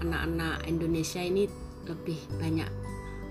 Anak-anak 0.00 0.64
Indonesia 0.64 1.20
ini 1.20 1.44
lebih 1.84 2.16
banyak 2.38 2.70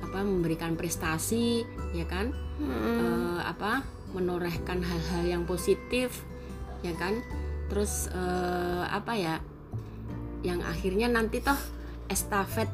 apa 0.02 0.20
memberikan 0.22 0.76
prestasi 0.76 1.64
ya 1.92 2.06
kan? 2.06 2.36
Mm-mm. 2.62 3.00
eh, 3.02 3.42
apa 3.42 3.84
menorehkan 4.14 4.80
hal-hal 4.80 5.24
yang 5.26 5.44
positif 5.44 6.24
ya 6.80 6.94
kan 6.96 7.20
terus 7.68 8.08
eh, 8.14 8.84
apa 8.88 9.14
ya 9.18 9.36
yang 10.46 10.62
akhirnya 10.62 11.10
nanti 11.10 11.42
toh 11.42 11.58
estafet 12.08 12.70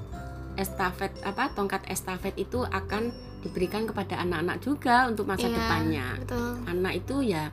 estafet 0.59 1.15
apa 1.23 1.55
tongkat 1.55 1.87
estafet 1.87 2.35
itu 2.35 2.67
akan 2.67 3.15
diberikan 3.41 3.89
kepada 3.89 4.21
anak-anak 4.21 4.61
juga 4.61 5.09
untuk 5.09 5.25
masa 5.25 5.49
Iya, 5.49 5.57
depannya. 5.57 6.07
betul. 6.21 6.51
Anak 6.69 6.93
itu 7.01 7.15
ya 7.25 7.49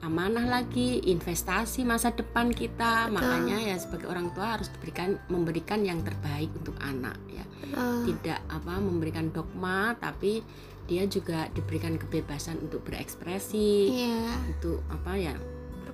amanah 0.00 0.48
lagi 0.48 1.00
investasi 1.12 1.84
masa 1.84 2.12
depan 2.12 2.52
kita. 2.52 3.08
Betul. 3.08 3.14
makanya 3.20 3.56
ya 3.56 3.76
sebagai 3.80 4.08
orang 4.08 4.32
tua 4.36 4.56
harus 4.58 4.68
diberikan 4.72 5.16
memberikan 5.32 5.80
yang 5.84 6.00
terbaik 6.04 6.52
untuk 6.52 6.76
anak 6.82 7.16
ya. 7.30 7.44
Betul. 7.64 7.96
Tidak 8.12 8.40
apa 8.52 8.74
memberikan 8.82 9.32
dogma 9.32 9.96
tapi 9.96 10.44
dia 10.90 11.06
juga 11.06 11.46
diberikan 11.54 11.94
kebebasan 11.94 12.58
untuk 12.66 12.82
berekspresi 12.82 13.94
iya. 13.94 14.34
untuk 14.50 14.82
apa 14.90 15.14
ya 15.14 15.38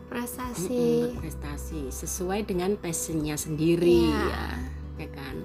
berprestasi 0.06 0.70
mm-mm, 0.70 1.18
berprestasi. 1.18 1.80
Sesuai 1.90 2.46
dengan 2.46 2.78
passionnya 2.78 3.34
sendiri 3.34 4.06
Iya. 4.06 4.22
ya. 4.30 4.46
Ya 4.96 5.08
kan? 5.12 5.36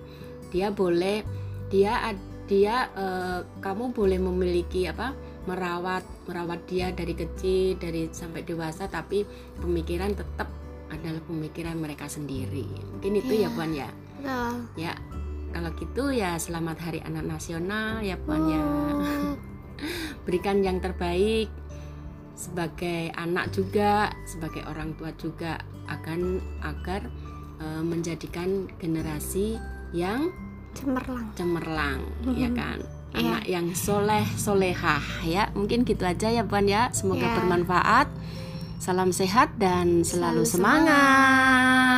Dia 0.54 0.68
boleh 0.70 1.26
dia 1.74 2.14
dia 2.46 2.76
eh, 2.94 3.40
kamu 3.60 3.92
boleh 3.92 4.20
memiliki 4.20 4.86
apa 4.86 5.16
merawat 5.50 6.06
merawat 6.30 6.62
dia 6.70 6.94
dari 6.94 7.18
kecil 7.18 7.80
dari 7.82 8.06
sampai 8.14 8.46
dewasa 8.46 8.86
tapi 8.86 9.26
pemikiran 9.58 10.14
tetap 10.14 10.46
adalah 10.92 11.24
pemikiran 11.26 11.80
mereka 11.80 12.06
sendiri. 12.06 12.68
Mungkin 12.94 13.12
itu 13.18 13.34
ya 13.34 13.50
Iya. 13.50 13.56
Puan 13.56 13.72
ya? 13.74 13.90
Betul. 14.22 14.54
Ya 14.78 14.94
kalau 15.52 15.70
gitu 15.76 16.04
ya 16.14 16.38
selamat 16.38 16.78
hari 16.80 17.00
anak 17.02 17.26
nasional 17.26 18.00
ya 18.06 18.16
Puan 18.22 18.46
ya. 18.46 18.62
Oh, 18.62 19.34
berikan 20.30 20.62
yang 20.62 20.78
terbaik 20.78 21.50
sebagai 22.42 23.14
anak 23.14 23.54
juga 23.54 24.10
sebagai 24.26 24.66
orang 24.66 24.98
tua 24.98 25.14
juga 25.16 25.62
akan 25.86 26.42
agar 26.66 27.06
eh, 27.62 27.84
menjadikan 27.86 28.66
generasi 28.76 29.62
yang 29.94 30.34
cemerlang 30.74 31.30
cemerlang 31.36 32.02
ya 32.34 32.50
Mhm. 32.50 32.58
kan 32.58 32.80
Iya. 33.12 33.20
anak 33.22 33.44
yang 33.46 33.68
soleh 33.76 34.26
solehah 34.34 35.04
ya 35.22 35.52
mungkin 35.54 35.84
gitu 35.84 36.02
aja 36.02 36.32
ya 36.32 36.42
Puan 36.42 36.66
ya 36.66 36.90
semoga 36.90 37.22
Iya. 37.22 37.36
bermanfaat 37.38 38.08
salam 38.82 39.14
sehat 39.14 39.62
dan 39.62 40.02
selalu, 40.02 40.42
Selalu 40.42 40.44
semangat. 40.48 40.90
semangat 40.90 41.91